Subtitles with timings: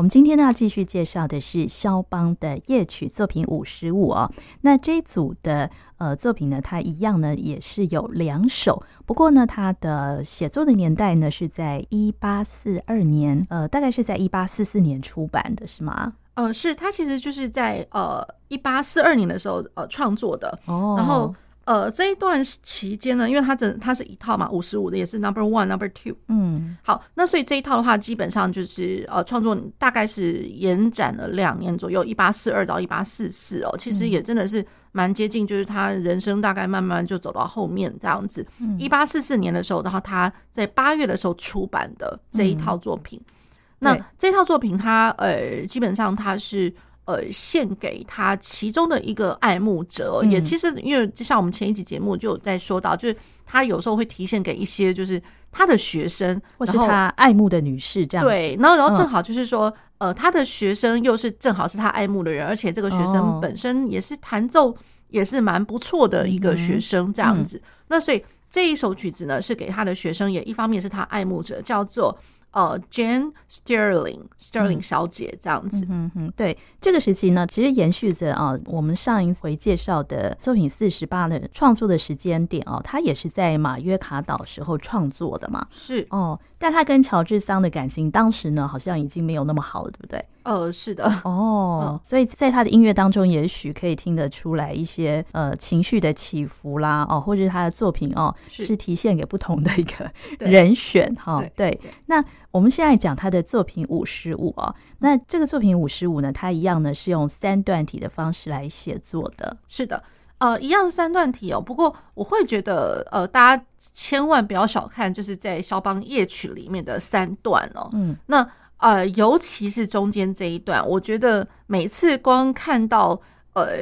[0.00, 4.32] 我们今天呢要继续介绍的是肖邦的夜曲作品五十五哦。
[4.62, 16.14] 那这一组的呃作品呢，它一样呢也是有两首，不过呢它的写作的年代呢是在一八四二年，呃，大概是在一八四四年出版的，是吗？
[16.32, 38.44] 呃，是，它其实就是在呃一八四二年的时候呃创作的，哦，然后呃这一段期间呢，因为它整它是一套嘛，五十五的也是 Number One Number Two，嗯，好，那所以这一套的话，基本上就是呃创作大概是延展了两年左右，一八四二到一八四四哦，其实也真的是蛮接近，就是他人生大概慢慢就走到后面这样子。
[38.78, 43.20] 一八四四年的时候，然后他在八月的时候出版的这一套作品。
[43.26, 43.34] 嗯。
[43.82, 46.70] 那这套作品，它呃，基本上它是
[47.10, 58.24] 呃，献给他其中的一个爱慕者，也其实因为就像我们前一集节目就有在说到，就是他有时候会提献给一些就是他的学生或是他爱慕的女士这样。
[58.24, 64.72] 对，然后然后正好就是说，呃，他的学生又是正好是他爱慕的人，而且这个学生本身也是弹奏
[65.08, 67.60] 也是蛮不错的一个学生这样子。
[67.88, 72.16] 那所以这一首曲子呢，是给他的学生，也一方面是他爱慕者，叫做。
[72.52, 75.86] 呃，Jane Sterling Sterling 小姐这样子。
[75.88, 85.66] 嗯嗯，对，这个时期呢，其实延续着啊，我们上一回介绍的作品四十八的创作的时间点哦，它也是在马约卡岛时候创作的嘛。
[85.70, 90.22] 是哦，但他跟乔治桑的感情当时呢，好像已经没有那么好了，对不对？
[90.42, 101.42] 呃，是的，哦，所以在他的音乐当中，也许可以听得出来一些呃情绪的起伏啦，哦，或者是他的作品哦，是提现给不同的一个人选哈。
[101.56, 109.56] 对，那我们现在讲他的作品五十五哦，那这个作品五十五呢，它一样呢是用三段体的方式来写作的。
[109.66, 110.02] 是的，
[110.40, 111.60] 呃，一样是三段体哦。
[111.60, 117.88] 不过我会觉得，呃，大家千万不要小看，就是在肖邦夜曲里面的三段哦。
[117.92, 118.46] 嗯，那。
[118.80, 123.08] 呃，尤其是中间这一段，我觉得每次光看到
[123.52, 123.76] 呃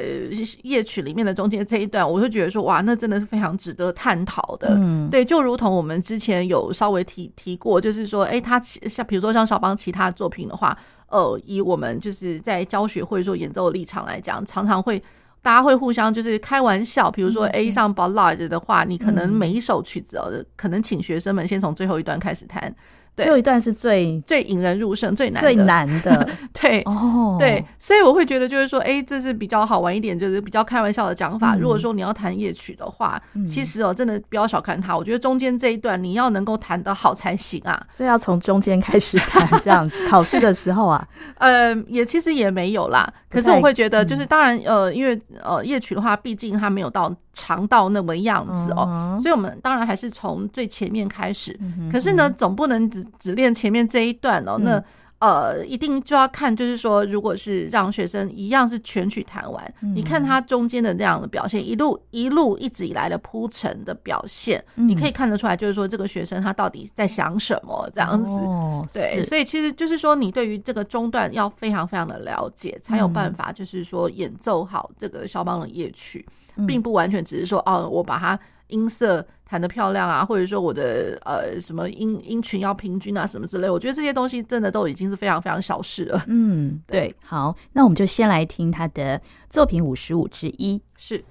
[0.63, 4.75] 夜曲里面的中间这一段，我就觉得说哇，那真的是非常值得探讨的。
[4.77, 10.77] 嗯，对，就如同我们之前有稍微提提过，就是说，哎，他像比如说像肖邦其他作品的话，
[11.07, 15.01] 呃，以我们就是在教学或者说演奏的立场来讲，常常会
[15.49, 22.71] 大家会互相就是开玩笑，比如说 A 上 Ballade 的话，你可能每一首曲子哦，可能请学生们先从最后一段开始弹。
[23.23, 31.55] 最后一段是最最引人入胜、最难最难的， 对哦，对，所以我会觉得就是说，哎，这是比较好玩一点，就是比较开玩笑的讲法。
[31.55, 34.95] 如果说你要弹夜曲的话，其实哦，真的不要小看它。
[34.95, 40.07] 我觉得中间这一段你要能够弹得好才行啊，所以要从中间开始弹这样子。
[40.07, 41.07] 考试的时候啊，
[41.39, 43.11] 呃，也其实也没有啦。
[43.29, 47.15] 可是我会觉得，就是当然，呃，因为呃夜曲的话，毕竟它没有到。
[47.39, 51.57] 长到那么样子哦，所以我们当然还是从最前面开始。
[51.89, 54.57] 可是呢，总不能只只练前面这一段哦。
[54.59, 54.83] 那
[55.19, 68.39] 呃，一定就要看，就是说，如果是让学生一样是全曲弹完，你看他中间的这样的表现，一路一路一直以来的铺陈的表现，你可以看得出来，就是说这个学生他到底在想什么这样子。
[68.93, 76.25] 对，所以其实就是说，你对于这个中段要非常非常的了解，才有办法，就是说演奏好这个肖邦的夜曲。
[76.67, 86.23] 并不完全只是说哦，我把它音色弹得漂亮啊，或者说我的呃什么音音群要平均啊什么之类，我觉得这些东西真的都已经是非常非常小事了。
[86.27, 91.23] 嗯，对，好，那我们就先来听他的作品五十五之一，是。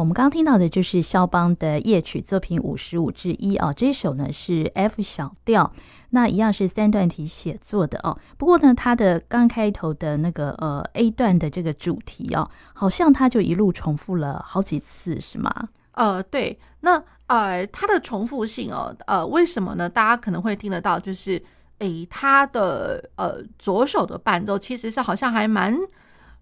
[0.00, 5.70] 我们刚刚听到的就是肖邦的夜曲作品五十五之一啊，这一首呢是 F 小调，
[6.10, 8.18] 那一样是三段体写作的哦。
[8.38, 15.68] 不过呢，它的刚开头的那个呃 A 段的这个主题哦，好像它就一路重复了好几次，是吗？
[15.92, 19.86] 呃，对，那呃它的重复性哦，呃，为什么呢？
[19.86, 21.42] 大家可能会听得到，就是
[21.80, 25.78] 诶，它的呃左手的伴奏其实是好像还蛮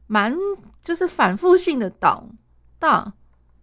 [0.06, 0.32] 蛮
[0.84, 2.24] 就是反复性的当
[2.78, 3.12] 当。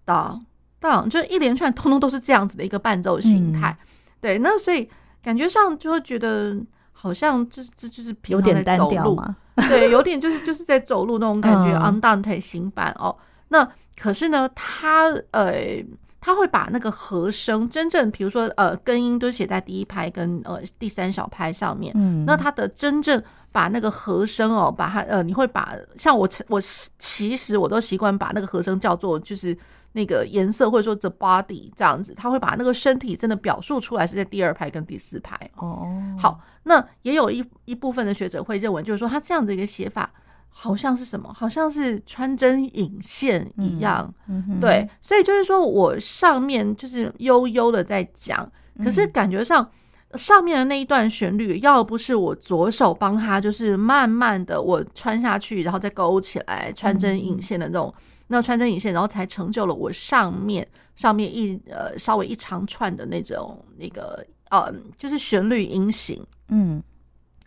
[0.06, 0.46] 当
[0.80, 3.88] 当，就一连串通通都是这样子的一个伴奏形态，嗯、
[4.22, 4.88] 对，那所以
[5.24, 6.56] 感觉上就会觉得
[6.94, 9.36] 好像就是这就是有点单调嘛，
[9.68, 13.16] 对，有点就是就是在走路那种感觉，Andante 行板哦。
[13.48, 15.84] 那可是呢，他呃，
[16.22, 23.20] 他会把那个和声真正，比如说呃，根音都写在第一拍跟呃第三小拍上面，嗯，那他的真正
[23.52, 26.62] 把那个和声哦，把它呃，你会把像我我
[27.00, 29.58] 其实我都习惯把那个和声叫做就是。
[29.96, 35.40] 那个颜色或者说 the body 这样子，他会把那个身体真的表述出来，是在第二排跟第四排。
[35.56, 35.88] 哦，
[36.20, 40.12] 好，那也有一一部分的学者会认为，就是说他这样的一个写法，
[40.50, 41.32] 好像是什么？
[41.32, 44.14] 好像是穿针引线一样。
[44.28, 48.52] 嗯嗯、对，所以就是说我上面就是悠悠的在讲，
[48.84, 49.72] 可是感觉上
[50.16, 57.94] 上面的那一段旋律，要不是我左手帮他，就是慢慢的我穿下去，然后再勾起来，穿针引线的那种。
[58.27, 66.25] 那穿针引线，然后才成就了我上面上面一呃稍微一长串的那种那个呃，就是旋律音型。
[66.48, 66.82] 嗯，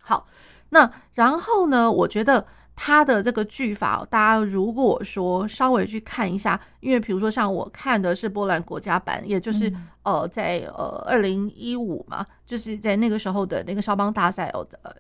[0.01, 0.27] 好，
[0.69, 2.47] 那然后呢，我觉得。
[2.81, 9.71] 他的这个句法，大家如果说稍微去看一下，因为比如说像我看的是波兰国家版，也就是
[10.05, 14.93] 呃在呃二零一五嘛，就是在那个时候的那个肖邦大赛哦，呃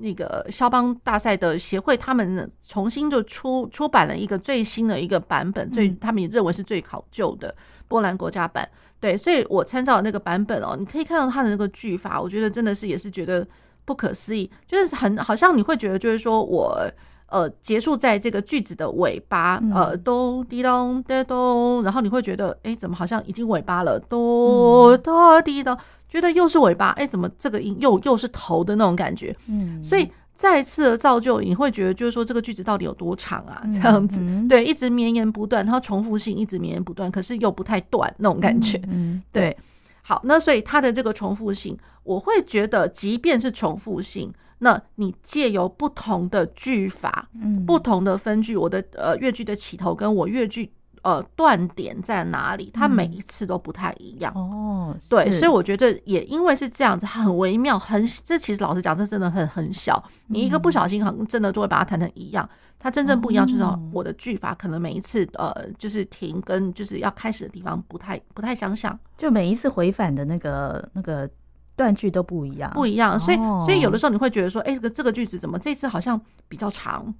[0.00, 7.54] 那个肖邦大赛的协会，他们重新就出出版了一个最新的一个版本，最他们也认为是最考究的
[7.86, 8.66] 波兰国家版。
[8.98, 13.46] 对，所以我参照的那个版本哦，你可以看到他的那个句法，我觉得真的是也是觉得
[13.84, 16.90] 不可思议，就是很好像你会觉得就是说我。
[17.28, 23.98] 呃，结束在这个句子的尾巴，呃，咚滴咚滴咚，然后你会觉得，哎，怎么好像已经尾巴了？
[23.98, 25.76] 咚咚滴咚，
[26.08, 29.36] 觉得又是尾巴，哎，怎么这个音又又是头的那种感觉？
[29.48, 33.60] 嗯，所以再次的造就，你会觉得就是说这个句子到底有多长啊？
[33.64, 38.80] 这样子，对，一直绵延不断，它重复性一直绵延不断，可是又不太断那种感觉。
[38.86, 39.56] 嗯，对。
[40.02, 44.32] 好，那所以它的这个重复性，我会觉得，即便是重复性。
[44.58, 50.72] 那你借由不同的句法，嗯，不同的分句，我的呃乐句的起头跟我乐句
[51.02, 54.96] 呃断点在哪里，它每一次都不太一样哦。
[55.10, 62.48] 对，所以我觉得也因为是这样子，很微妙，很这其实老实讲，这真的很很小，你一个不小心，可能真的就会把它弹成一样。
[62.78, 71.28] 它真正不一样就是我的句法可能每一次呃就是停跟就是要开始的地方不太不太相像，就每一次回返的那个那个。
[71.76, 77.14] 断句都不一样，不一样，所以所以有的时候你会觉得说，哎，这个这个句子怎么这次好像比较长？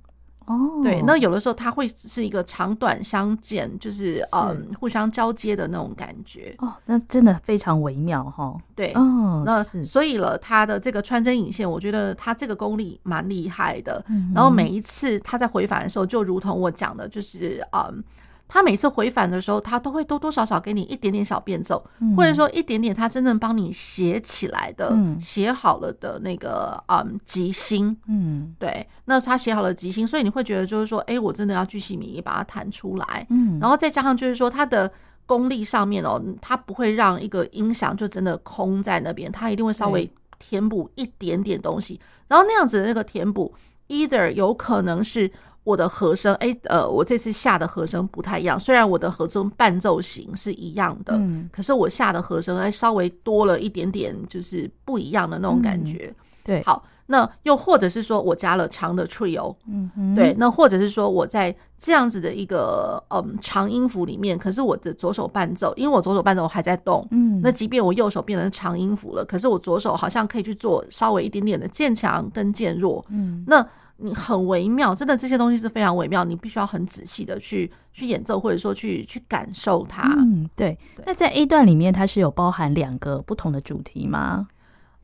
[0.46, 6.54] 哦，对，那有的时候它会是一个长短相间，就是嗯互相交接的那种感觉。
[6.58, 8.56] 哦，那真的非常微妙哈。
[8.75, 14.04] 对，哦，那所以了，他的这个穿针引线，我觉得他这个功力蛮厉害的。
[14.32, 18.04] 然后每一次他在回返的时候，就如同我讲的，就是嗯。
[18.49, 21.85] 他每次回返的时候，他都会多多少少给你一点点小变奏，
[22.17, 34.91] 或者说一点点他真正帮你写起来的、写好了的那个嗯吉星，嗯，对，那他写好了吉星，所以你会觉得就是说，哎，我真的要巨细靡遗把它弹出来，嗯，然后再加上就是说他的
[35.26, 43.53] 功力上面哦，他不会让一个音响就真的空在那边，他一定会稍微填补一点点东西，然后那样子的那个填补
[43.88, 45.29] ，either 有可能是。
[45.66, 48.58] 我的和声，哎，呃，我这次下的和声不太一样。
[48.58, 56.06] 虽然我的和声伴奏型是一样的，嗯，可是我下的和声还稍微多了一点点，就是不一样的那种感觉。
[56.06, 73.66] 嗯、对，好，那又或者是说我加了长的 trio，嗯哼，对，那或者是说我在这样子的一个嗯长音符里面，可是我的左手伴奏，因为我左手伴奏我还在动，嗯，那即便我右手变成长音符了，可是我左手好像可以去做稍微一点点的渐强跟渐弱，嗯，那。
[73.99, 80.03] 你很微妙，真的这些东西是非常微妙，你必须要很仔细的去去演奏，或者说去去感受它。
[80.19, 80.76] 嗯，对。
[80.95, 84.49] 对，那在 A 段里面，它是有包含两个不同的主题吗？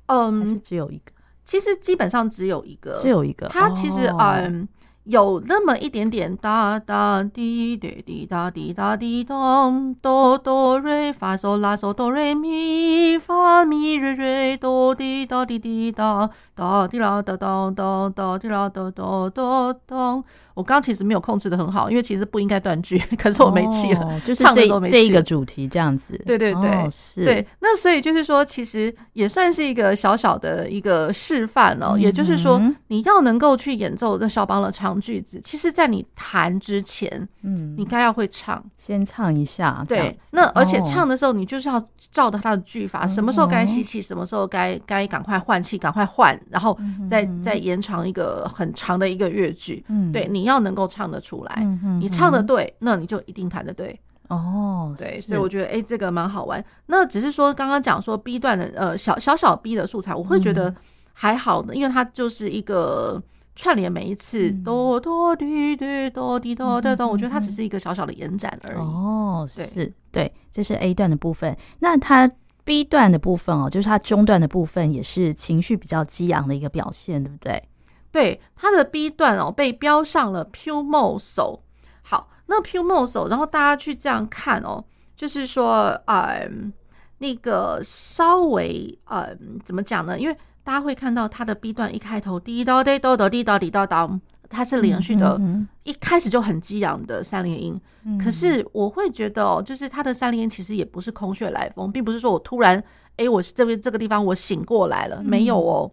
[0.07, 1.13] 嗯，还是只有一个？
[1.45, 3.49] 其实基本上只有一个，只有一个。
[3.49, 4.69] 它其实嗯，
[5.05, 20.23] 有那么一点点哒哒滴滴滴哒滴哒滴咚哆哆瑞发嗦拉嗦哆瑞咪发咪瑞瑞哆滴哒滴滴哒哒滴啦哒哒哒哒滴啦哒哒哒哒。
[20.55, 26.21] 我刚刚其实没有控制的很好，因为其实不应该断句，可是我没气了，哦、 就是这这一个主题这样子。
[26.27, 27.25] 对对对，哦、是。
[27.25, 31.93] 对，那所以就是说，其实也算是一个小小的一个示范哦。
[31.95, 39.83] 嗯、也就是说，你要能够去演奏这肖邦的长句子，其实，在你弹之前，嗯，你该要会唱，先唱一下。
[39.89, 46.79] 对，那而且唱的时候，你就是要照着它的句法，哦、什么时候该吸气，什么时候该该赶快换气，赶快换，然后
[47.09, 49.83] 再、嗯、再延长一个很长的一个乐句。
[49.89, 50.42] 嗯，对你。
[50.43, 53.97] 你要能够唱得出来，嗯、哼哼你唱得对，那你就一定弹得对
[54.29, 54.93] 哦。
[54.99, 56.63] 对，所以我觉得，哎、欸，这个蛮好玩。
[56.87, 60.75] 那只是说，刚刚讲说 B 段的，呃，小小小 B 的素材，我会觉得
[61.13, 63.23] 还好的，嗯、因为它就是一个
[63.55, 68.79] 串联，每一次哆哆滴滴哆滴哆哆哆，我觉得它只是一个小小的延展而已。
[68.79, 71.57] 哦，对是对，这是 A 段的部分。
[71.79, 72.29] 那它
[72.65, 77.63] B 段的部分哦，就是它中段的部分，也是情绪比较激昂的一个表现，对不对？
[78.13, 81.61] 对，它的 B 段哦，被标上了 più mosso。
[82.03, 84.85] 好，那 più mosso，然后大家去这样看哦，
[85.17, 86.73] 就是说，嗯，
[87.19, 90.19] 那个稍微，嗯，怎么讲呢？
[90.19, 94.07] 因为大家会看到它的 B 段一开头滴答滴哆哆滴答滴答答，
[94.51, 95.41] 它是连续的，
[95.85, 97.81] 一开始就很激昂的三连音。
[98.23, 102.83] 可是我会觉得哦，就是它的三连音其实也不是空穴来风，并不是说我突然，
[103.17, 105.91] 哎，我这边这个地方我醒过来了，没有哦。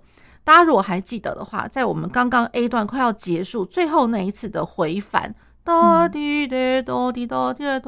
[0.49, 7.79] 大家如果还记得的话，在我们刚刚 A 段快要结束最后那一次的回返，哒滴哒哒滴哒滴哒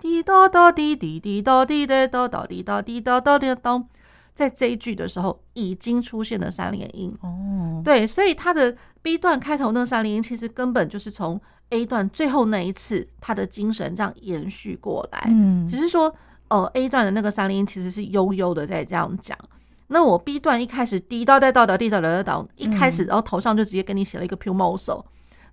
[0.00, 3.84] 滴哒哒滴滴滴哒滴哒哒哒滴哒滴哒哒滴哒，
[4.32, 16.10] 在这一句的时候已经出现了三连音哦，对，所以它的 B 段开头那三连音其实根本就是从 A 段最后那一次它的精神这样延续过来，嗯，只是说
[16.48, 19.36] 呃 A 段的那个三连音其实是悠悠的在这样讲。
[19.88, 25.04] 那我 B 段一开始滴到带到的滴到的到，一开始然后头上就直接给你写了一个 più mosso，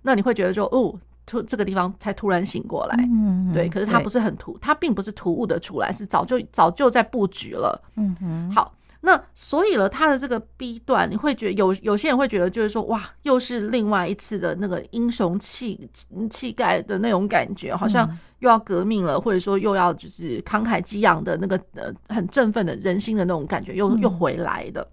[0.02, 0.94] 那你会觉得说哦，
[1.26, 8.72] 突这个地方才突然醒过来，嗯，对，可是它不是很突，它并不是突兀的出来，是早就早就在布局了，嗯哼，好。
[9.06, 15.86] 那所以了，他的这个 B 段，你会觉得有有些人会觉得，就是说，哇，又是另外一次的那个英雄气
[16.30, 18.08] 气概的那种感觉，好像
[18.38, 24.88] 又要革命了，或者说又要就是慷慨激昂的那个呃很振奋的人心的那种感觉，又又回来的。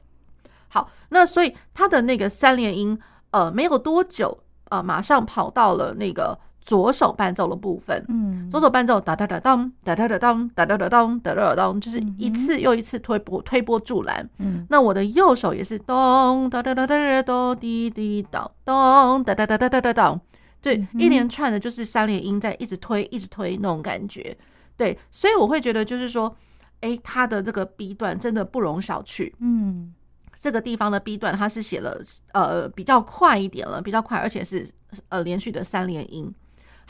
[0.68, 3.00] 好，那所以他的那个三连音，
[3.30, 6.38] 呃，没有多久，呃，马上跑到了那个。
[6.62, 14.30] 左手伴奏的部分，嗯，左手伴奏哒哒哒当，哒哒哒当，哒哒哒当，哒哒哒当，就是一次又一次推波推波助澜。
[14.38, 20.22] 嗯，那我的右手也是咚哒哒哒哒哒滴滴咚咚哒哒哒哒哒哒当，
[20.62, 24.38] 对，一连串的就是三连音在一直推一直推那种感觉。
[24.78, 26.36] 对，所以我会觉得就是说，
[26.82, 29.34] 哎，他的这个 B 段真的不容小觑。
[29.40, 29.94] 嗯，
[30.36, 32.00] 这个地方的 B 段他是写了
[32.34, 34.70] 呃比较快一点了，比较快，而且是
[35.10, 36.32] 呃连续的三连音。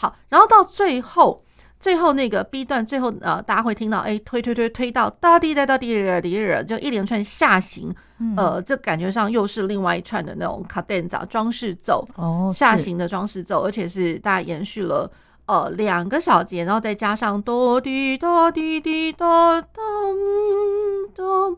[0.01, 1.39] 好，然后到最后，
[1.79, 7.93] 最后那个 B 段，最后呃，大家会听到，哎，推推推推到哒滴哒哒滴哒滴哒，就一连串下行，
[8.35, 15.11] 呃，这感觉上又是另外一串的那种 cadenza 装饰奏，哦，下行的装饰奏，而且是大家延续了
[15.45, 19.71] 呃两个小节，然后再加上哆滴哒滴滴哒当
[21.15, 21.57] 当。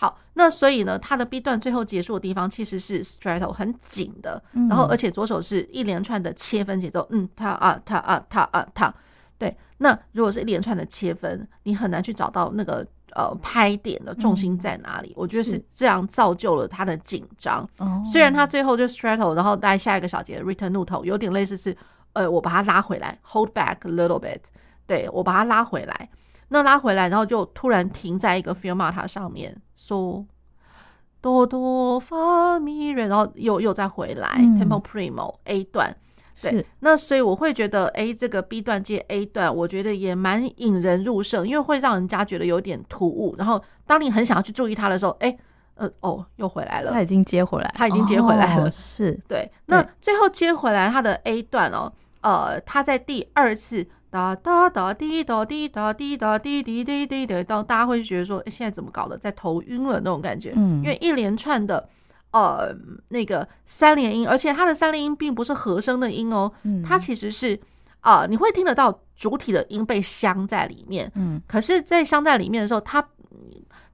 [0.00, 8.94] 好，那所以呢，它的 B 段最后结束的地方其实是 stretto 很紧的，然后而且左手是一连串的切分节奏，嗯，它啊它啊它啊它，
[9.36, 9.56] 对。
[9.78, 15.12] 那如果是一连串的切分，你很难去找到那个呃拍点的重心在哪里。
[15.16, 17.68] 我觉得是这样造就了他的紧张。
[18.04, 21.76] 虽然他最后就 stretto，然后在下一个小节 ritenuto 有点类似是
[22.12, 24.42] 呃我把它拉回来，hold back a little bit，
[24.86, 26.08] 对，我把它拉回来。
[26.50, 30.24] 那拉回来，然后就突然停在一个 fermata 上面，说
[31.20, 35.94] 哆哆发咪瑞，然后又又再回来、嗯、tempo primo A 段，
[36.40, 43.34] 对，那所以我会觉得，哎，这个 B 段接 A 段，我觉得也蛮引人入胜，因为会让人家觉得有点突兀。
[43.36, 45.36] 然后当你很想要去注意它的时候，哎，
[45.74, 49.50] 呃，哦，又回来了，他已经接回来，他已经接回来了，哦、是对。
[49.66, 53.86] 那最后接回来他的 A 段哦，呃，他在第二次。
[54.10, 60.52] 哒哒哒滴哒滴哒滴哒滴滴滴滴滴，到大家会觉得说，现在怎么搞的，在头晕了那种感觉。
[60.56, 61.88] 嗯，因为一连串的
[62.30, 62.74] 呃
[63.08, 66.50] 那个三连音，而且它的三连音并不是和声的音哦，
[66.84, 67.58] 它其实是
[68.00, 71.10] 啊，你会听得到主体的音被镶在里面。
[71.14, 73.06] 嗯，可是，在镶在里面的时候，它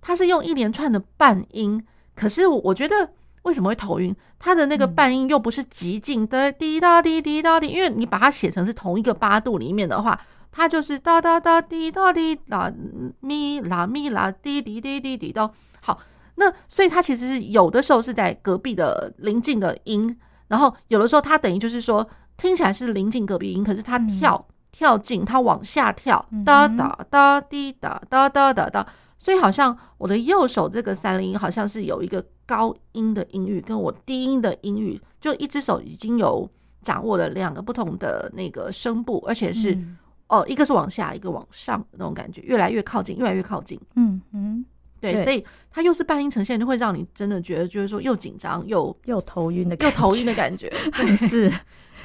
[0.01, 1.83] 它是用一连串的半音，
[2.15, 3.11] 可是我觉得
[3.45, 4.15] 为什么会头晕？
[4.39, 10.19] 它的那个半音又不是极进的滴答滴滴答滴，因为你把它写成是同一个八度里面的话，
[10.53, 12.71] 它就是哒哒哒滴答滴啦
[13.21, 15.51] 咪啦咪啦滴滴滴滴滴答。
[15.81, 15.99] 好，
[16.35, 28.87] 那所以它其实是有的时候是在隔壁的邻近的音，然后有的时候它等于就是说听起来是邻近隔壁音，可是它跳跳进，它往下跳哒哒哒滴哒哒哒哒哒。
[29.25, 36.47] 所以好像我的右手这个三零音好像是有一个高音的音域，跟我低音的音域，就一只手已经有
[36.83, 39.97] 掌握了两个不同的那个声部，而且是、嗯、
[40.29, 43.81] 哦，一个是往下，一个往上的那种感觉，越来越靠近，越来越靠近。
[43.97, 44.63] 嗯嗯，
[45.13, 51.53] 对，所以它又是半音呈现，就会让你真的觉得就是说又紧张又又头晕的又头晕的感觉， 对是。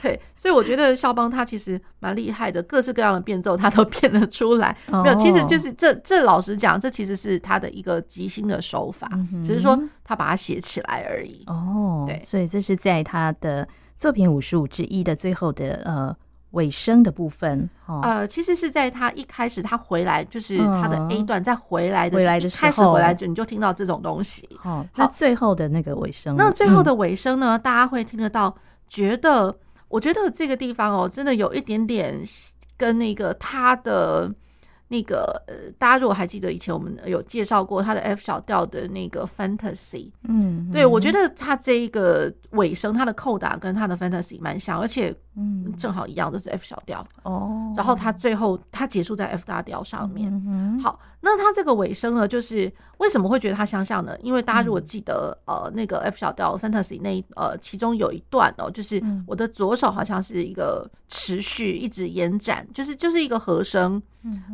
[0.02, 4.74] 对，所以我觉得肖邦他其实蛮厉害的，各式各样的变奏他都变得出来。
[4.90, 5.04] Oh.
[5.04, 9.46] 没有，其实就是这这老实讲，这其实是他的一个即兴的手法，mm hmm.
[9.46, 11.44] 只是说他把它写起来而已。
[11.48, 16.16] 哦，oh, 对，所以这是在他的作品五十五之一的最后的呃
[16.52, 17.70] 尾声的部分。
[17.86, 24.48] 哦、呃，其实是在他一开始他回来，就是他的 A 段再回来的回来的时候，开始回来就你就听到这种东西。
[24.64, 28.56] 哦，那最后的那个尾声，那最后的尾声呢，嗯、大家会听得到，
[28.88, 29.58] 觉得。
[29.88, 32.22] 我觉得这个地方哦，真的有一点点
[32.78, 34.32] 跟那个他的。
[34.92, 47.06] 那个呃，大家如果还记得以前我们有介绍过他的 F 小调的那个 Fantasy，嗯，嗯，对，我觉得他这一个尾声，他的扣打跟他的 Fantasy 蛮像，而且嗯，正好一样都是 F 小调。
[47.24, 47.72] 哦。
[47.78, 50.34] 然后他最后他结束在 F 大调上面。
[50.34, 54.18] 嗯嗯，好，那他这个尾声呢，就是为什么会觉得它相像呢？
[54.22, 64.02] 因为大家如果记得、嗯、呃那个 F 小调 Fantasy 那一呃其中有一段哦，就是我的左手好像是一个持续一直延展，就是就是一个和声。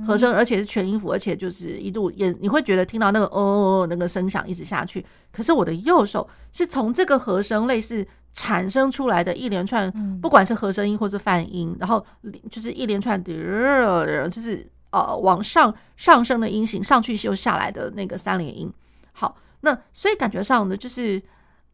[0.06, 5.04] 和声，而且是全音符，而且就是一度也你会觉得听到那个哦那个声响一直下去。
[5.32, 12.06] 可是我的右手是从这个和声类似产生出来的一连串，不管是和声音或是泛音，然后
[12.52, 14.64] 就是一连串的，就是
[14.96, 18.72] 呃往上上升的音型上去又下来的那个三连音。
[19.12, 21.22] 好，那所以感觉上呢，就是。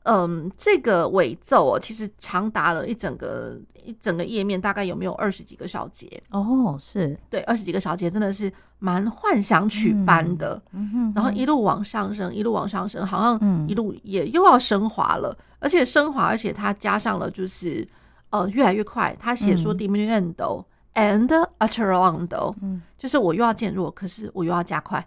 [0.03, 3.55] 嗯，这个尾奏哦，其实长达了一整个
[3.85, 6.19] 一整个页面，大概有没有二十几个小节？
[6.31, 10.59] 哦，是对，二十几个小节真的是蛮幻想曲般的。
[10.71, 17.87] 嗯哼，然后一路往上升，一路往上升，好像一路也又要升华了，而且升华，而且它加上了就是
[18.31, 19.15] 呃越来越快。
[19.19, 21.47] 他写说 diminuendo and
[22.61, 25.05] 嗯，就是我又要渐弱，可是我又要加快，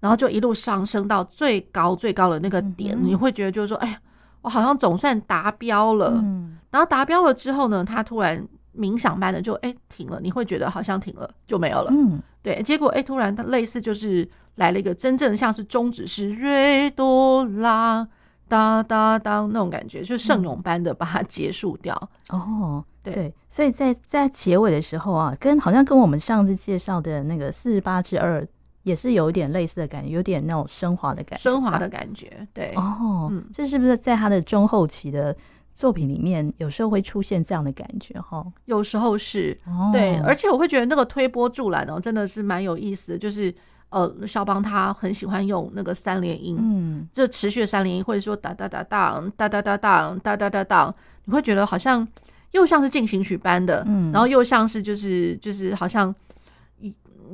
[0.00, 4.00] 然后就一路上升到最高最高的那个点，你会觉得就是说，哎呀。
[4.42, 8.44] 我好像总算达标了，嗯、然后达标了之后呢，他突然
[8.76, 18.04] 冥想般的就哎停了，你会觉得好像停了就没有了，嗯，对，结果哎突然他类似就是来了一个真正像是终止是瑞哆啦
[18.52, 21.96] 哒哒当那种感觉，就圣咏般的把它结束掉。
[22.30, 28.46] 嗯、哦，对，对，所以在在结尾的时候啊，跟好像跟我们上次介绍的那个四十八之二。
[28.84, 32.74] 也是有一点类似的感觉，有点那种升华的感觉，升华的感觉，对。
[32.74, 35.36] 哦，嗯，这是不是在他的中后期的
[35.72, 38.20] 作品里面，有时候会出现这样的感觉？
[38.20, 40.16] 哈，有时候是，哦、对。
[40.24, 43.18] 而且我会觉得那个推波助澜哦，真的是蛮有意思的。
[43.18, 43.54] 就是
[43.92, 50.94] 呃，肖邦他很喜欢用那个三连音，嗯，就持续的三连音，或者说哒哒哒哒，哒哒哒哒，哒哒哒哒，
[51.26, 52.06] 你会觉得好像
[52.50, 56.12] 又像是进行曲般的，嗯，然后又像是就是就是好像。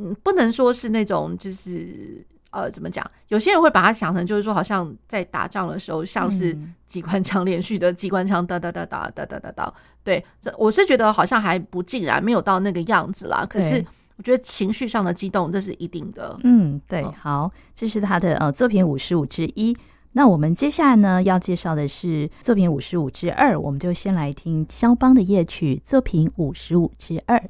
[0.01, 3.05] 嗯，不能说是那种，就是呃，怎么讲？
[3.27, 9.75] 有些人会把它想成，就是说，好像在打仗的时候，像是机关枪 连续的机关枪哒哒哒哒哒哒哒哒。
[10.05, 13.45] 对，这我是觉得好像还不尽然，没有到那个样子啦。
[13.51, 13.85] 可是
[14.19, 16.39] 我觉得情绪上的激动，这是一定的。
[16.43, 19.75] 嗯，对，好，这是他的呃作品五十五之一。
[20.13, 27.41] 那我们接下来呢要介绍的是作品五十五之二，我们就先来听肖邦的夜曲作品五十五之二。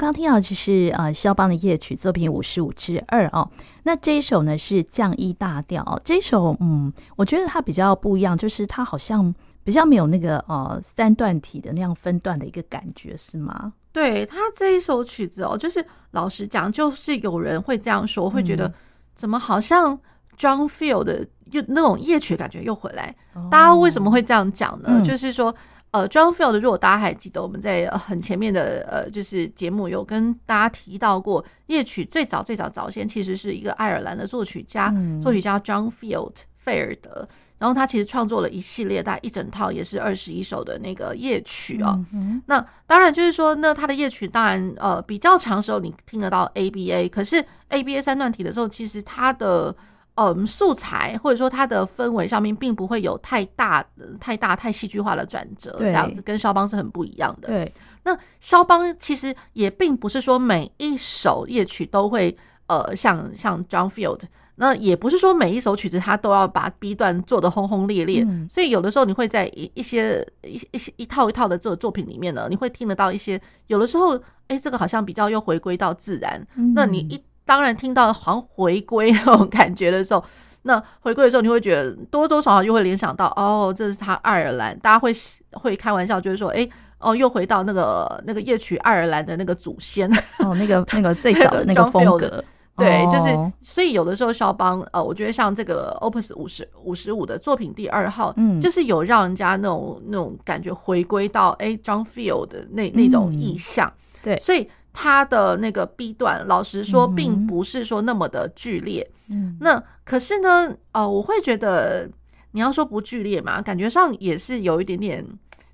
[0.00, 3.46] 刚刚听到就是呃，肖邦的夜曲作品五十五之二哦。
[3.82, 6.00] 那这一首呢是降 E 大调哦。
[6.02, 13.74] 这一首嗯，我觉得它比较不一样，就是它好像比较没有那个呃三段体的那样分段的一个感觉，是吗？
[13.92, 18.72] 对，它这一首曲子哦，就是老实讲，就是有人会这样说，会觉得
[19.14, 19.98] 怎么好像
[20.38, 23.14] John Field 的又那种夜曲感觉又回来。
[23.34, 24.88] 哦、大家为什么会这样讲呢？
[24.88, 25.54] 嗯、就是说。
[25.92, 41.98] 呃，John Field，如果大家还记得，我们在很前面的呃，就是节目有跟大家提到过，夜曲最早最早早先其实是一个爱尔兰的作曲家，嗯、作曲家 John Field 费尔德，然后他其实创作了一系列大概一整套也是二十一首的那个夜曲哦。
[42.12, 49.74] 嗯、那当然就是说，那他的夜曲当然呃比较长时候你听得到 ABA，可是 ABA 三段体的时候，其实他的。
[50.22, 53.82] 嗯，素材或者说它的氛围上面，并不会有太大、
[54.20, 57.48] 太大、太戏剧化的转折，这样子跟肖邦是很不一样的。
[57.48, 57.72] 对，
[58.04, 64.20] 那肖邦其实也并不是说每一首夜曲都会呃像像 John Field，
[64.56, 77.18] 那也不是说每一首曲子他都要把 B 段做得轰轰烈烈，嗯、所以有的时候你会在一一些一一些一套一套的这个作品里面呢，你会听得到一些有的时候，哎、欸，这个好像比较又回归到自然，嗯、那你一。
[77.50, 80.22] 当然，听到好像回归那种感觉的时候，
[80.62, 85.10] 那回归的时候，你会觉得多多少少又会联想到，哦，这是他爱尔兰，大家会
[85.54, 86.68] 会开玩笑，就是说，哎，
[87.00, 90.08] 哦，又回到那个那个夜曲爱尔兰的那个祖先，
[90.46, 92.44] 哦，那个那个最早的那个风格，
[92.78, 104.70] 对，就是，所以有的时候肖邦，呃，我觉得像这个 Opus 五十五十五的作品第二号，嗯，就是有让人家那种那种感觉回归到，哎，John Field 的那那种意象，嗯、对，所以。
[104.92, 109.08] 他的那个 B 段，老实说，并不是说那么的剧烈。
[109.28, 112.10] 嗯，那可是呢，呃，我会觉得
[112.52, 115.24] 你要说不剧烈嘛，感觉上也是有一点点，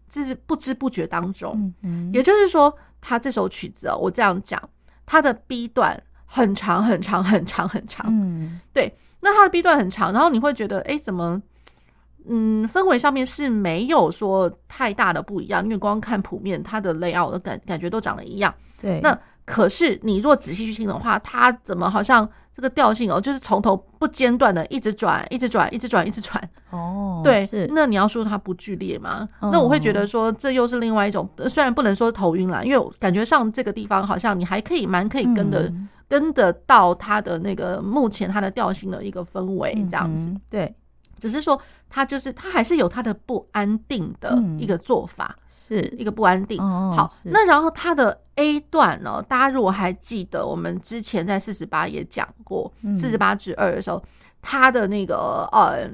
[0.09, 1.53] 就是不知不觉当中。
[1.55, 4.63] 嗯嗯，也就是说，他这首曲子哦，我这样讲，
[5.07, 8.07] 他的 B 段很长很长很长很长。
[8.11, 11.41] 嗯，对，那他的 B 段很长，然后你会觉得，哎，怎么？
[12.29, 18.53] 嗯，氛围上面是没有说太大的不一样，因为光看谱面，它的 layout 的感感觉都长得一样。
[18.81, 26.51] 对，那可是你若仔细去听的话，它怎么好像这个调性哦，就是从头不间断的一直转，一直转，一直转，一直转。
[26.71, 27.67] 哦，对，是。
[27.71, 29.29] 那你要说它不剧烈吗？
[29.41, 40.29] 哦、那我会觉得说这又是另外一种，虽然不能说头晕啦，因为感觉上这个地方好像你还可以蛮可以跟的，嗯、跟得到它的那个目前它的调性的一个氛围这样子。
[40.29, 40.75] 嗯、对。
[41.19, 46.61] 只是说，他就是他还是有他的不安定的一个做法，嗯、是一个不安定。
[46.61, 49.23] 哦、好，那然后他的 A 段呢？
[49.29, 54.03] 大家如果还记得，我们之前在四十八也讲过，四十八至二的时候，
[54.43, 55.91] 他的那个呃，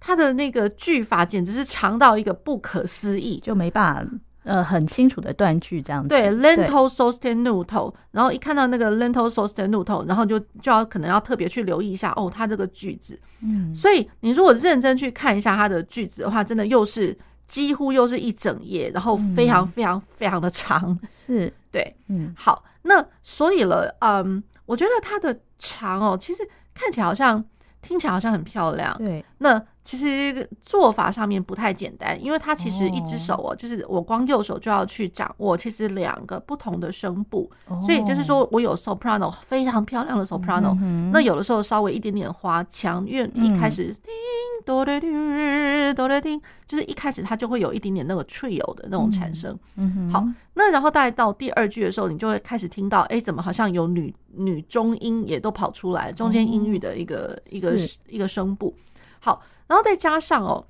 [0.00, 4.12] 他的那个句法简直是长到一个不可思议，就没办法。
[4.44, 6.08] 呃，很清楚的断句这样子。
[6.08, 13.18] 对，lento sostenuto，然后一看到那个 lento sostenuto，然后就就要可能要特别去留意一下哦，它这个句子。
[13.40, 20.98] 嗯，所以你如果认真去看一下它的句子的话，真的又是几乎又是一整页，然后非常非常非常的长。
[21.10, 27.44] 是， 对，嗯，好，那所以了，嗯，我觉得它的长哦，其实看起来好像。
[27.86, 29.22] 听起来好像很漂亮，对。
[29.38, 37.50] 那其实做法上面不太简单，因为它其实一只手哦，就是我光右手就要去掌握，其实两个不同的声部，
[37.82, 40.74] 所以就是说我有 soprano 非常漂亮的 soprano，
[41.12, 44.12] 那有的时候稍微一点点花腔，因为一开始叮
[44.64, 49.54] 哆来叮哆来叮，就是一开始它就会有一点点那个 trio 的那种产生。
[49.76, 57.76] 嗯，好，那然后大概到第二句的时候，你就会开始听到，哎，怎么好像有女女中音也都跑出来，中间音域的一个一个。
[58.08, 58.72] 一个声部，
[59.24, 60.62] 好，然后再加上哦，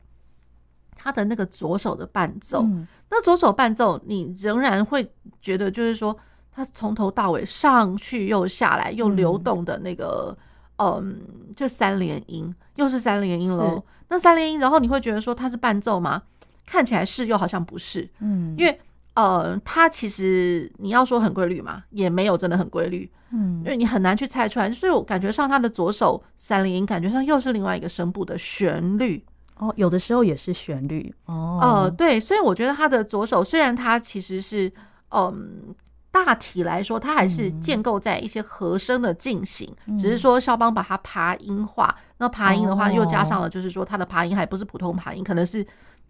[0.95, 5.13] 他的那个左手的伴奏，嗯、那左手伴奏，你仍然会
[5.43, 6.17] 觉得就是说，
[6.53, 10.37] 他从头到尾上去又下来又流动的那个，
[10.77, 11.21] 嗯，
[11.57, 13.85] 就三连音，又是三连音喽。
[14.09, 16.23] 那三连音，然后你会觉得说它是伴奏吗？
[16.65, 18.81] 看起来是，又好像不是，嗯，因为。
[19.15, 24.71] 呃，它其实你要说很规律嘛，也没有真的很规律，嗯，因为你很难去猜出来。
[24.73, 29.25] 所以我感觉上他的左手三连音，感觉上又是另外一个声部的旋律
[29.59, 31.61] 哦，有的时候也是旋律哦。
[31.63, 34.73] 呃，对，所以我觉得他的左手虽然它其实是，
[35.11, 35.73] 嗯，
[36.11, 41.95] 大体来说它还是建构在一些和声的进行，嗯、只是说肖邦把它爬音化。
[42.19, 45.65] 那爬音的话，又加上了就是说它的爬音还不是普通爬音，可能是。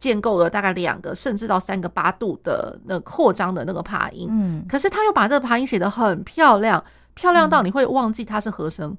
[0.05, 8.95] 建构了大概两个甚至到三个八度的那扩张的那个爬音，嗯，可是他又把这个爬音写得很漂亮，漂亮到你会忘记它是和声，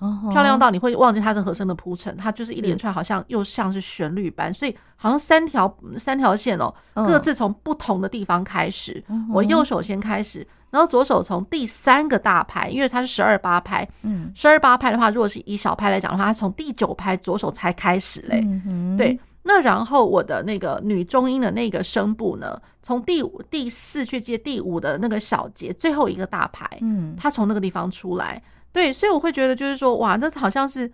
[0.00, 19.18] 嗯、漂亮到你会忘记它是和声的铺陈，它就是一连串好像又像是旋律般，所以好像三条三条线哦，各自从不同的地方开始，嗯、我右手先开始，然后左手从第三个大拍，因为它是十二八拍，嗯，十二八拍的话，如果是以小拍来讲的话，它从第九拍左手才开始嘞，嗯、对。
[19.48, 28.42] 那然后我的那个女中音的那个声部呢，从第五、第四去接第五的那个小节，最后一个大拍，嗯，它从那个地方出来，
[28.72, 30.90] 对，所以我会觉得就是说，哇，这好像是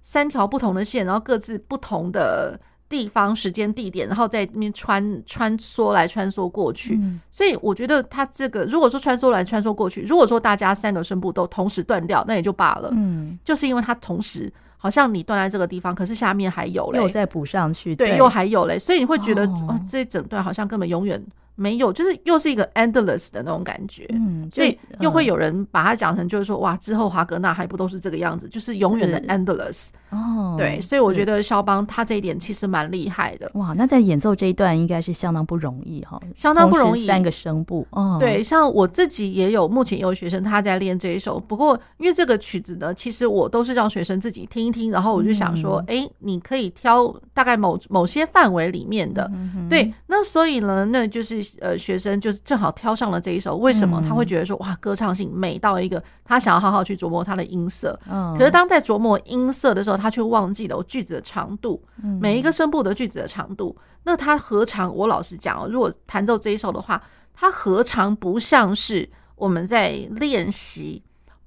[0.00, 2.60] 三条不同的线，然后各自不同的
[2.92, 14.52] 地方、时间、地点，然后在那边穿穿梭来穿梭过去，嗯，所以我觉得他这个如果说穿梭来穿梭过去，如果说大家三个声部都同时断掉，那也就罢了，嗯，就是因为它同时。
[14.76, 21.24] 好像你断在这个地方，可是下面还有嘞，又再补上去，对，又还有嘞，所以你会觉得哦，这一整段好像根本永远。
[21.54, 49.30] 没有，就是又是一个 endless 的那种感觉，嗯，所以又会有人把它讲成就是说，哇，之后华格纳还不都是这个样子，就是永远的 endless 哦，对，所以我觉得肖邦他这一点其实蛮厉害的，哇，那在演奏这一段应该是相当不容易哈，相当不容易，三个声部，哦，对，像我自己也有，目前也有学生他在练这一首，不过因为这个曲子呢，其实我都是让学生自己听一听，然后我就想说，哎，你可以挑大概某某些范围里面的，
[49.68, 51.42] 对，那所以呢，那就是。
[51.60, 57.98] 呃，学生就是正好挑上了这一首，为什么他会觉得说哇，歌唱性美到一个他想要好好去琢磨他的音色？
[58.10, 61.82] 嗯，可是当在琢磨音色的时候，他却忘记了我句子的长度，
[62.20, 63.76] 每一个声部的句子的长度。
[64.02, 64.92] 那他何尝？
[64.94, 67.00] 我老实讲哦，如果弹奏这一首的话，
[67.32, 71.02] 他何尝不像是我们在练习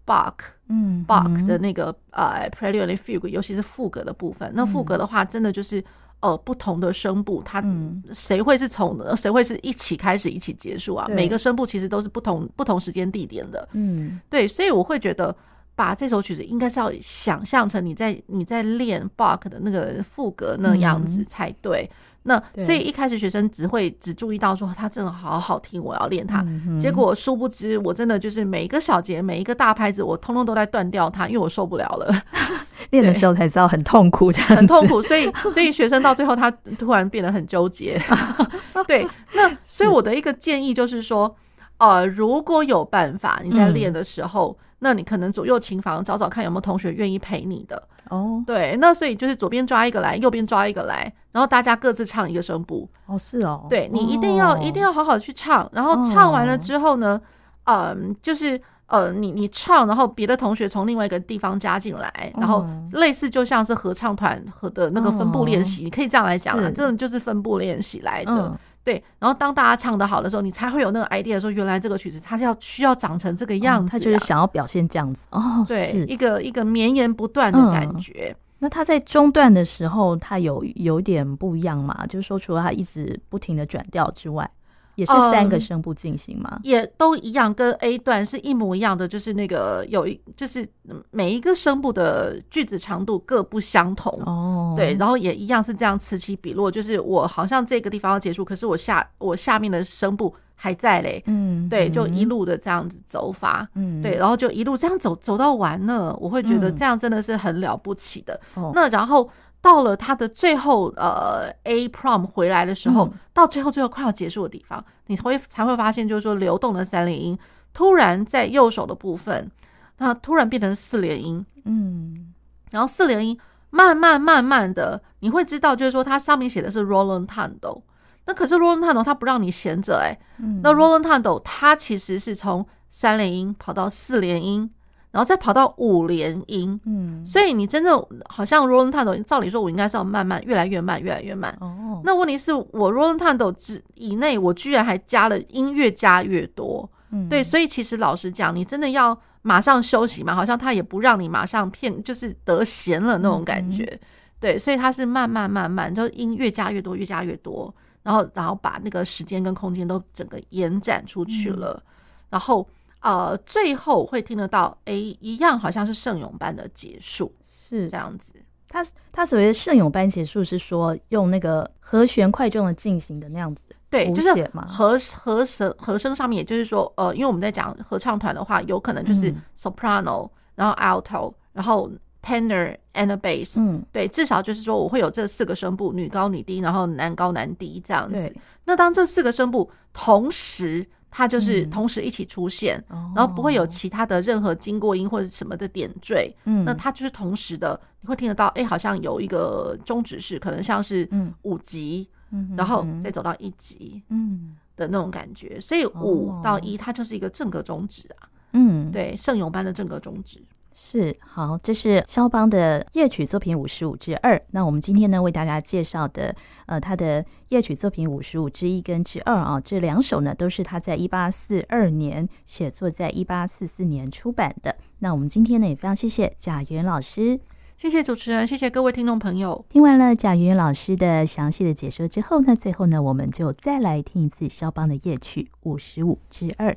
[0.06, 0.34] Bach，
[0.70, 4.50] 嗯，Bach 的那个呃 Prelude and Fugue，尤其是副歌的部分。
[4.56, 5.84] 那副歌的话，真的就是。
[6.22, 7.64] 呃，不同的声部，它
[8.12, 11.06] 谁会是从谁会是一起开始，一起结束啊？
[11.10, 13.68] 每个声部其实都是不同不同时间地点的。
[13.74, 15.36] 嗯，对，所以我会觉得
[15.76, 21.90] 把这首曲子应该是要想象成你在你在练 Bach 的那个副歌那样子才对。
[22.28, 26.44] 那所以一开始学生只会只注意到说他真的好好听，我要练它。
[26.80, 32.12] 结果殊不知，我真的就是每一个小节每一个大拍子，我通通都在断掉它，因为我受不了了。
[32.90, 36.50] 练的时候才知道很痛苦，这样很痛苦，所以所以学生到最后他
[36.80, 38.02] 突然变得很纠结。
[38.88, 41.36] 对，那所以我的一个建议就是说，
[41.78, 48.44] 呃，如果有办法你在练的时候，嗯、那你可能左右琴房找找看有没有同学愿意陪你的哦。
[48.46, 52.90] 对，那所以就是左边抓一个来，右边抓一个来，然后大家各自唱一个声部。
[53.06, 57.20] 哦，是哦，对，你一定要、哦、一定要好好去唱，然后唱完了之后呢，
[57.66, 58.62] 嗯、呃，就是。
[58.88, 68.56] 呃，你你唱，然后别的同学从另外一个地方加进来，然后类似就像是合唱团和的那个分部练习，你可以这样来讲啊，这种就是分部练习来着。
[68.86, 78.34] 对，然后当大家唱得好的时候，你才会有那个 idea 说，原来这个曲子它是要需要长成这个样子，他就是想要表现这样子哦，对，一个一个绵延不断的感觉。
[78.60, 82.06] 那他在中段的时候，他有有点不一样嘛？
[82.08, 84.50] 就是说，除了他一直不停的转调之外。
[84.96, 86.50] 也是三个声部进行吗？
[86.56, 90.66] 嗯，也都一样，跟 A 段是一模一样的，就是那个有一，就是
[91.12, 94.74] 每一个声部的句子长度各不相同哦。
[94.78, 101.22] 对，然后也一样是这样此起彼落，就是我好像这个地方要结束，可是我下我下面的声部还在嘞。
[101.28, 103.68] 嗯，对，就一路的这样子走法。
[103.76, 108.40] 嗯，对，然后就一路这样走走到完了，我会觉得这样真的是很了不起的。
[108.54, 109.30] 哦，那然后。
[109.66, 117.36] 到了他的最后，呃，A prom 回来的时候，嗯、到最后最后快要结束的地方，你才会才会发现，就是说流动的三连音
[117.74, 119.50] 突然在右手的部分，
[119.98, 122.32] 它突然变成四连音，嗯，
[122.70, 123.36] 然后四连音
[123.72, 127.82] 慢慢慢慢的，你会知道，就是说它上面写的是 Roland Tando
[128.28, 130.16] 那可是 Roland Tando 它不让你闲着，哎，
[130.62, 134.70] 那 Roland Tando 它其实是从三连音跑到四连音。
[135.16, 141.58] 然后再跑到五连音，嗯，所以你真正好像 rolling t a n d o 照理说我应该是要慢慢，越来越慢，越来越慢。
[141.62, 150.36] 哦，那问题是我 rolling t a n d o 之以内，我居然还加了音越加越多，嗯，对，所以其实老实讲，你真的要马上休息嘛？
[150.36, 154.00] 好像他也不让你马上片，就是得闲了那种感觉，嗯，
[154.42, 161.88] 对，所以他是慢慢慢慢，就音越加越多，越加越多，然后然后把那个时间跟空间都整个延展出去了，嗯，
[162.32, 162.68] 然后。
[163.06, 168.34] 呃，最后会听得到，哎，一样好像是圣咏般的结束，是这样子。
[168.68, 181.92] 他他所谓的圣咏般结束是说用那个和弦快重的进行的那样子，对，就是和和声和声上面，也就是说，呃，因为我们在讲合唱团的话，有可能就是 soprano，、嗯、然后 alto，然后
[182.24, 188.36] tenor and bass，嗯，对，至少就是说我会有这四个声部，女高女低，然后男高男低这样子。
[188.64, 190.88] 那当这四个声部同时。
[191.18, 196.36] 它就是同时一起出现，嗯、然后不会有其他的任何经过音或者什么的点缀。
[196.44, 201.10] 嗯，那它就是同时的，你会听得到，哎，好像有一个终止式，可能像是
[201.44, 210.44] 五级，嗯，然后再走到一级，嗯，的那种感觉，所以五到一它就是一个正格终止啊，嗯，对，圣咏般的正格中指。
[210.78, 214.40] 是好，这是肖邦的夜曲作品五十五之二。
[214.52, 224.76] 那我们今天呢，为大家介绍的，呃，他的夜曲作品五十五之一跟之二啊，这两首呢，都是他在一八四二年写作，在一八四四年出版的。
[225.00, 227.40] 那我们今天呢，也非常谢谢贾云老师，
[227.78, 229.64] 谢谢主持人，谢谢各位听众朋友。
[229.70, 236.76] 听完了贾云老师的详细的解说之后呢，最后呢，我们就再来听一次肖邦的夜曲五十五之二。